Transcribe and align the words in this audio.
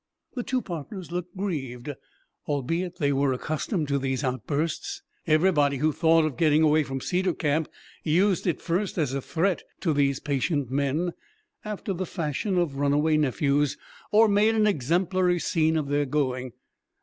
The 0.33 0.41
two 0.41 0.63
partners 0.63 1.11
looked 1.11 1.37
grieved, 1.37 1.91
albeit 2.47 2.95
they 2.97 3.13
were 3.13 3.33
accustomed 3.33 3.87
to 3.89 3.99
these 3.99 4.23
outbursts. 4.23 5.03
Everybody 5.27 5.77
who 5.77 5.91
thought 5.93 6.25
of 6.25 6.37
going 6.37 6.63
away 6.63 6.81
from 6.81 6.99
Cedar 7.01 7.35
Camp 7.35 7.69
used 8.03 8.47
it 8.47 8.63
first 8.63 8.97
as 8.97 9.13
a 9.13 9.21
threat 9.21 9.61
to 9.81 9.93
these 9.93 10.19
patient 10.19 10.71
men, 10.71 11.13
after 11.63 11.93
the 11.93 12.07
fashion 12.07 12.57
of 12.57 12.77
runaway 12.77 13.15
nephews, 13.15 13.77
or 14.11 14.27
made 14.27 14.55
an 14.55 14.65
exemplary 14.65 15.37
scene 15.37 15.77
of 15.77 15.87
their 15.87 16.05
going. 16.07 16.53